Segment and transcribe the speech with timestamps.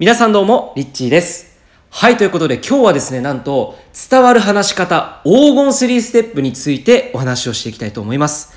[0.00, 1.58] 皆さんどうも、リッチーです。
[1.90, 3.76] はい、ということで今日はですね、なんと、
[4.08, 8.52] 伝わる話し方、黄金3ステップについてお話をしていきたいと思います。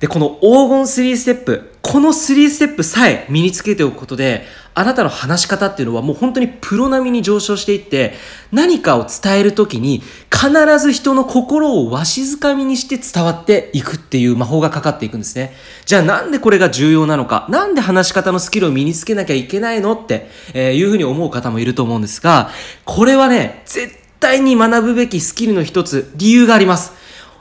[0.00, 8.14] で、この黄金3ステップ、この3ステップさえ身につけておくことで、あなたの話し方っていうのはもう本当にプロ並みに上昇していって、
[8.50, 10.02] 何かを伝えるときに
[10.32, 15.52] 必ず人の心をわしづかみにして伝わっていくっていう魔法がかかっていくんですね。
[15.84, 22.48] じゃあなんでこれが重要なのか、なんで話し方のスキルを身につけなきゃいけないのって、えいうふうに思う方もいると思うんですが、
[22.86, 26.99] これはね、絶対に学ぶべきスキルの一つ、理由があります。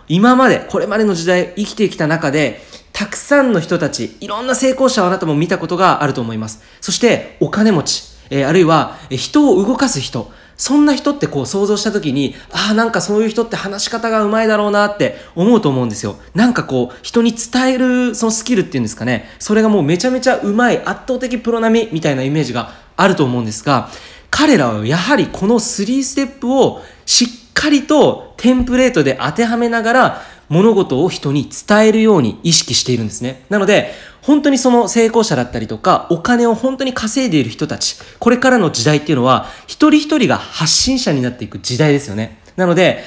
[0.09, 2.61] 今まで、これまでの時代生きてきた中で、
[2.93, 6.63] たくさんの人たち、いろんな成功者をあなたも見たことがあると思います。
[6.81, 16.17] そして、お金持ち、えーあるいは、え人を動かす人、そんな人ってこう想像した時に、ああ、なんかそういう人って話し方がうまいだろうなって思うと思うんですよ。
[16.33, 23.89] なんかこう、人に伝えるそのスキルっていうんですかね、それがもうめちゃめちゃうまい、圧倒的プロ並みみたいなイメージがあると思うんですが、
[24.31, 33.43] 彼らはやはりこの3ステップをしっかりとテンプレートで当てはめながら物事を人に伝えるように意識しているんですね。
[33.49, 42.39] なので、本当にその成功者だったりとか、お金を本当に稼いでいる人たち、これからの時代っていうのは、一人一人が発信者になっていく時代ですよね。
[42.55, 43.03] なので、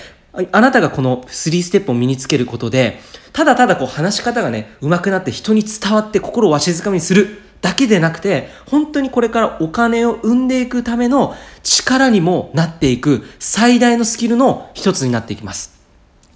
[0.53, 3.00] あなたがこの3ステップを身につけることで、
[3.33, 15.80] ただただこう話し方がね、上手くなって人に伝わって心をわしづかみにするだけでなくて、本当にこれからお金を生んでいくための力にもなっていく最大のスキルの一つになっていきます。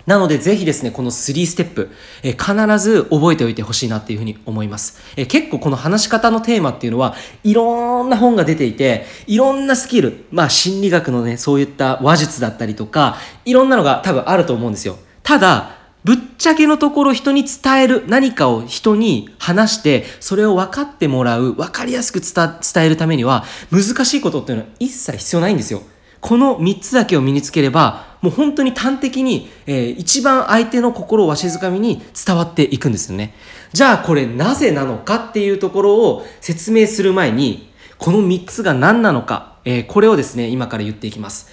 [0.07, 1.91] なので、ぜひですね、この3ステップ、
[2.23, 5.01] え必ず覚えておいてほしいなっていうふうに思います。
[5.17, 14.97] え結構この話し方のテーマっていうのは、いろんな本が出ていて、いろんなスキル、まあ心理学のね、そういった話術だったりとか、いろんなのが多分あると思うんですよ。
[15.25, 15.76] ただ、
[16.07, 25.83] ぶっちゃけのところ人に伝える何かを人に話してそれを分かってもらう分かりやすく伝えるためには難しいことっていうのは一切必要ないんですよ。
[26.21, 33.35] この3つだけを身につければもう本当に端的に、えー一番相手の心をわしづかみに伝わっていくんですよね。
[33.73, 41.51] じゃあこれなぜなのかっていうところを説明する前にこの3つが何なのか、えーこれをですね今から言っていきます。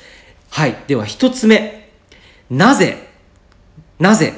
[0.51, 0.75] はい。
[0.85, 1.89] では1つ目。
[2.51, 3.12] なぜ
[3.99, 4.33] なぜ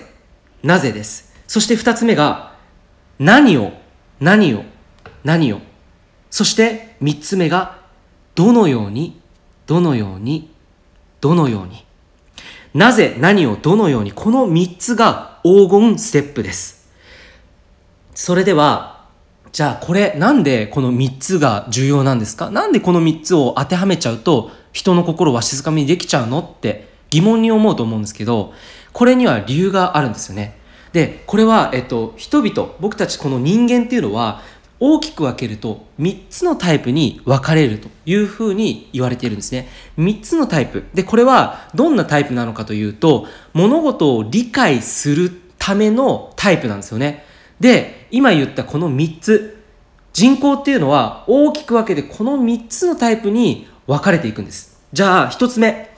[0.64, 1.34] なぜです。
[1.48, 2.56] そして二つ目が、
[3.20, 3.72] 何を、
[4.20, 4.64] 何を、
[5.24, 5.60] 何を。
[6.30, 7.80] そして三つ目が、
[8.34, 9.22] どのように、
[9.68, 10.52] どのように、
[11.22, 11.86] どのように。
[12.74, 14.12] なぜ、何を、どのように。
[14.12, 16.90] この三つが黄金ステップです。
[18.16, 18.96] それでは、
[19.52, 22.50] じゃあこれなんでこの3つが重要なんですか？
[22.50, 26.42] なんでこの3つを当てはめちゃうと人の心をわしづかにできちゃうの？
[26.42, 28.54] って疑問に思うと思うんですけど
[28.92, 30.58] これには理由があるんですよね。
[30.92, 34.42] でこれは、えっと、人々僕たちこの人間っていうのは
[34.82, 39.70] 大きく分けると3つのタイプに分かれるというふうに言われているんですね。
[39.98, 40.84] 3つのタイプ。
[40.94, 47.24] で、これはどんなタイプなのかというと物事を理解するためのタイプなんですよね。
[47.62, 49.64] で、今言ったこの3つ、
[50.12, 54.78] 人口っていうのは大きく分けてこの3つのタイプに分かれていくんです。
[54.92, 55.94] じゃあ、1つ目。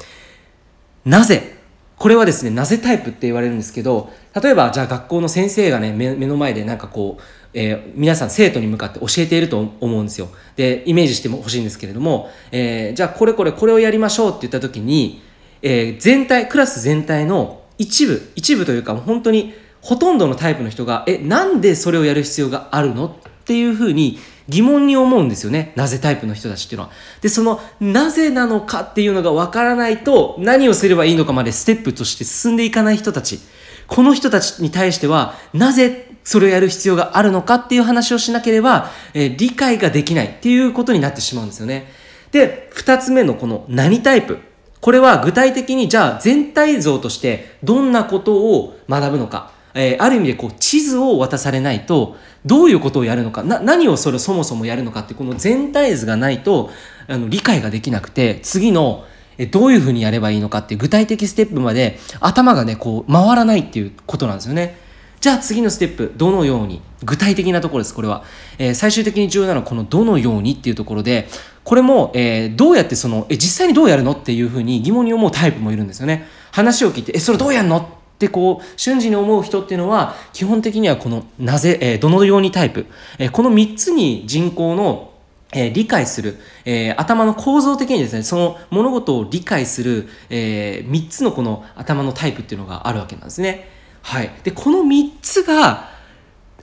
[1.08, 1.58] なぜ
[1.98, 7.24] これはですね、なぜタイプって言われるんですけど、例えば、じゃあ学校の先生がね、目の前でなんかこう、
[7.56, 10.30] えー皆さん生徒に向かって教えていると思うんですよ。
[10.56, 15.24] で、イメージしてもほしいんですけれども、えーじゃあこれこれこれをやりましょうって言った時に、
[15.64, 23.16] えー全体、クラス全体の一部、一部というか本当にほとんどのタイプの人が、え、なんでそれをやる必要があるの
[23.48, 24.20] っていうふうに
[24.50, 25.72] 疑問に思うんですよね。
[25.78, 26.92] なぜタイプの人たちっていうのは。
[27.22, 33.40] で、その、なぜなのかっていうのがわからないと、何をすればいいのかまでステップとして進んでいかない人たち。
[33.88, 41.90] この人たちに対しては、なぜそれをやる必要があるのかっていう話をしなければ、えー理解ができないっていうことになってしまうんですよね。
[42.34, 44.40] で、二つ目のこの何タイプ。
[44.82, 49.52] これは具体的にじゃあ全体像としてどんなことを学ぶのか。
[49.78, 56.70] えーある意味でこう地図を渡されないとどういうことをやるのかな何をそれをそもそもやるのかってこの全体図がないと
[57.08, 59.06] あの理解ができなくて次の
[59.52, 64.78] どういうふうにやればいいのかっていう具体的ステップまで頭がねこう回らないっていうことなんですよね。
[65.20, 66.82] じゃあ次のステップどのように？
[67.04, 68.24] 具体的なところですこれは、
[68.60, 71.28] えー最終的に重要なのはこのどのようにっていうところで
[71.64, 76.28] これも、えーどうやってそのえ実際にどうやるのっていうふうに疑問に思うタイプもいるんですよね。
[76.52, 77.97] 話を聞いてえそれどうやるの？
[78.18, 82.88] ってこう瞬時に思う人っていうのは基本的にはこのなぜ、えーどのようにタイプ、
[83.20, 85.14] えーこの3つに人口の
[85.54, 93.70] えー理解する、えー頭の構造的にですね、その物事を理解する、え3つのこの頭のタイプっていうのがあるわけなんですね。
[94.02, 94.32] はい。
[94.44, 95.97] で、この3つが、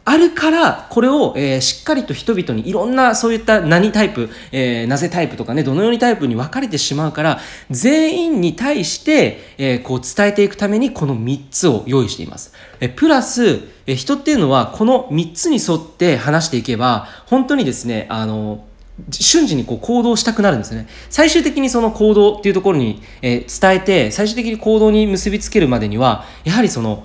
[0.07, 7.41] あるからこれを、えー、しっかりと人々にいろんなそういった何タイプ、えー、なぜタイプとかねどのようにタイプに分かれてしまうから
[7.71, 12.53] 全員に対して、えー、こう伝えていくためにこの3つを用意しています。
[12.81, 18.65] えプラス、え人っていうのはこの3つに沿って話していけば本当にですねあの
[19.11, 20.87] 瞬時にこう行動したくなるんですね。
[21.11, 27.05] 最終的にその行動っていうところに、え、伝えて、最終的に行動に結びつけるまでには、やはりその、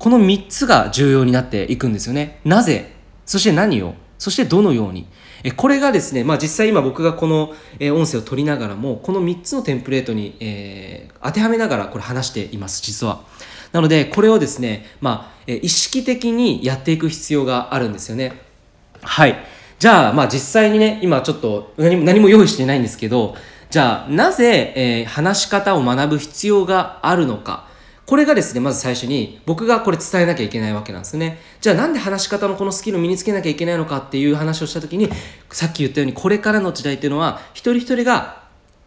[0.00, 2.40] この3つが重要になっていくんですよね。
[2.44, 2.90] なぜ？
[3.26, 3.94] そして何を？
[4.18, 5.06] そしてどのように？
[5.44, 7.54] えこれがですね、まあ、実際今僕がこの、
[7.92, 13.22] 音声を取りながらも、この3つのテンプレートに、えー、当てはめながらこれ話しています、実は。
[13.72, 18.40] なので、これをですね、まあ、意識的にやっていく必要があるんですよね。
[19.02, 19.36] はい。
[19.78, 23.34] じゃあ、まあ実際にね、今ちょっと何も何も用意してないんですけど、
[23.70, 27.69] じゃあ、なぜ、えー、話し方を学ぶ必要があるのか？
[28.10, 31.38] これがですね、まず最初に僕がこれ伝えなきゃいけないわけなんですね。
[31.60, 35.08] じゃあなんで話し方のこのスキルを身につけなきゃいけないのかっていう話をした時に、
[35.52, 38.42] さっき言ったようにこれからの時代っていうのは一人一人が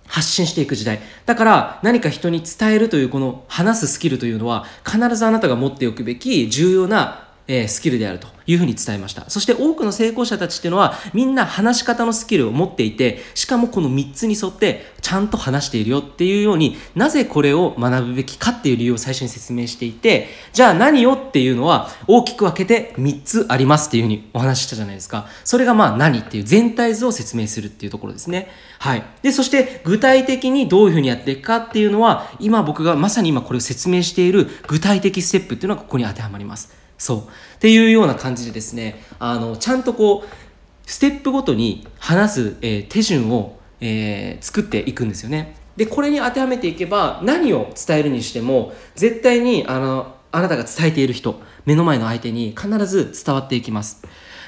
[0.08, 1.00] 発信していく時代。
[1.26, 9.30] だから何か人に伝えるというこの話すスキルというのは必ずあなたが持っておくべき重要なえー、スキルであるというふうに伝えました。
[9.30, 25.28] そして多くの成功者たちっていうのはみんな話し方のスキルを持っていて、しかもこの3つに沿ってちゃんと話しているよっていうようになぜこれを学ぶべきかっていう理由を最初に説明していて、じゃあ何をっていうのは大きく分けて3つありますっていうふうにお話ししたじゃないですか。
[25.44, 28.50] それがまあ何っていう全体図を説明するっていうところですね。
[28.80, 29.04] はい。
[29.22, 36.83] で、そして具体的にどういうふうにやっていくかっていうのは今僕がまさに今これを説明している具体的ステップっていうのがここに当てはまります。
[37.04, 37.20] そう。
[37.20, 37.22] っ
[37.60, 45.58] ていうような感じでですね、あの、ちゃんとこう、ステップごとに話す、えー、手順を、えー、作っていくんですよね。
[45.76, 54.02] で、これに当てはめていけば、何を伝えるにしても、絶対に、あの、あなたが伝えている人、目の前の相手に必ず伝わっていきます。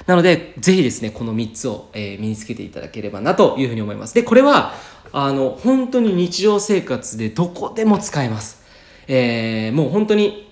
[0.06, 4.16] なので、ぜひですね、この3つを、えー、身につけていただければなというふうに思います。
[4.16, 4.72] で、これは、
[5.12, 8.64] あの、本当に日常生活でどこでも使えます。
[9.10, 10.45] えー、もう本当に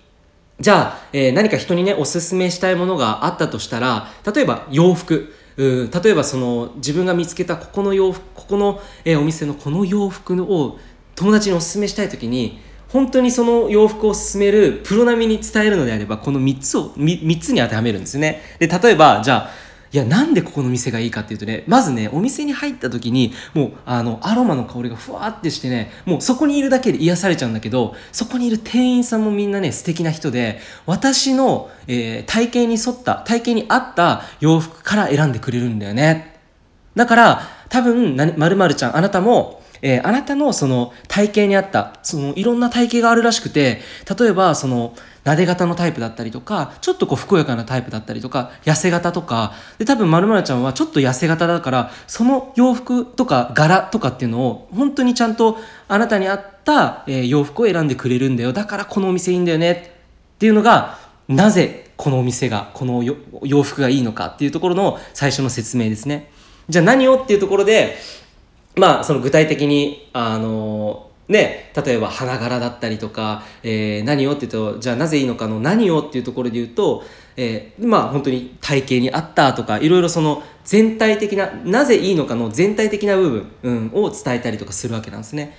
[0.59, 5.33] じゃあ、えー、何か人にね、おすすめしたいものがあったとしたら、例えば洋服。
[5.55, 10.79] うん例えばその自分が見つけたここの洋服、ここの、えー、お店のこの洋服を
[11.15, 12.59] 友達におすすめしたい時に、
[12.93, 18.41] 本当にその洋服を勧めるプロ並みに伝えるのであれば、この3つを、3, つに当てはめるんですね。
[18.59, 19.49] で、例えば、じゃあ、
[19.93, 36.39] いや、なんでここの店がいいかっていうとね、まずね、お店に入った時に、もう、あの、アロマの香りがふわってしてね、もうそこにいるだけで癒されちゃうんだけど、そこにいる店員さんもみんなね、素敵な人で、私の、えー、体型に沿った、体型に合った洋服から選んでくれるんだよね。
[36.95, 43.81] だから、多分、まるまるちゃん、あなたも、えー、あなたのその体型に合った、そのいろんな体型があるらしくて、
[44.17, 58.51] 例えばその、撫で型のタイプだったりとか、ちょっとこう、ふくよかなタイプだったりとか、痩せ型とか、で、多分、まるまるちゃんはちょっと痩せ型だから、その洋服とか柄とかっていうのを、本当にちゃんとあなたに合った、え、洋服を選んでくれるんだよ。
[58.51, 59.71] だからこのお店いいんだよね。
[59.71, 60.97] っていうのが、
[61.29, 63.03] なぜこのお店が、この
[63.43, 66.31] 洋服がいいのかっていうところの最初の説明ですね。
[66.67, 67.15] じゃあ何を？
[67.15, 67.97] っていうところで、
[68.75, 77.03] まあ、その具体的に、あのね、例えば花柄だったりとか、えー、何をって言うとじゃあなぜいいのかの何をっていうところで言うと、
[77.35, 85.57] えー、まあ本当に体型に合ったとかいろいろその全体的ななぜいいのかの全体的な部分、うん、を伝えたりとかするわけなんですね。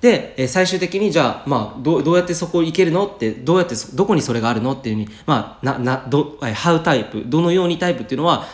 [0.00, 3.06] で、えー、最終的にじゃあ、まあ、どどうやってそこ行けるの？
[3.06, 4.72] ってどうやってどこにそれがあるの？
[4.72, 8.46] っていうふうに、まあ、ななど How タイプどのようにタイプっていうのは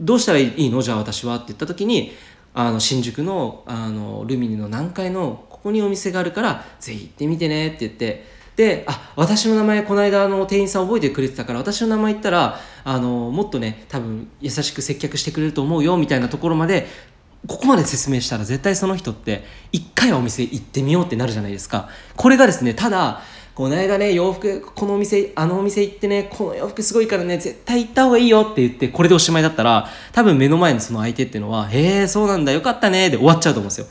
[0.00, 0.80] どうしたらいいの？
[0.80, 1.36] じゃあ私は？
[1.36, 2.12] って言った時に
[2.54, 8.24] あの新宿のあのルミネの何階のこにお店があるからぜひ行ってみてねって言って
[8.56, 16.86] であ私の名前この間の店員さん覚えてくれてたから私の名前言ったらあのもっとね多分優しく接客してくれると思うよみたいなところまで
[17.46, 23.22] ここまで説明したら絶対その人って一回はお店行ってみようってなるじゃないですかこれがですねただ
[23.56, 33.86] この間ね、洋服、このお店、あのお店行ってね、この洋服すごいからね、絶対行った方がいいよって言って、これでおしまいだったら、多分目の前のその相手っていうのは、へえ、そうなんだ、よかったね、で終わっちゃうと思うんですよ。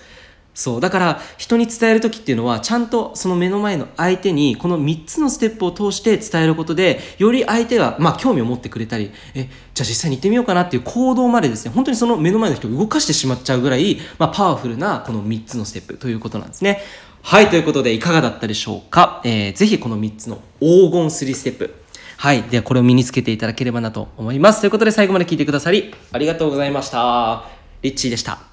[0.55, 0.81] そう。
[0.81, 16.81] だから、人に伝える時っていうのは、ちゃんとその目の前の相手に、この3つのステップを通して伝えることで、より相手が、まあ、興味を持ってくれたり、え、じゃあ実際に行ってみようかなっていう行動までですね、本当にその目の前の人を動かしてしまっちゃうぐらい、まあ、パワフルな、この3つのステップということなんですね。
[17.21, 21.75] はい、ということでいかがだったでしょうか、えー、ぜひこの3つの黄金3ステップ。
[22.17, 22.43] はい。
[22.43, 24.61] ではこれを身につけていただければなと思います。
[24.61, 27.45] ということで最後まで聞いてくださりありがとうございました。
[27.81, 28.45] リッチーでした。